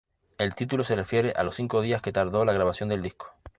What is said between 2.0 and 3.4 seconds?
que tardó la grabación del disco.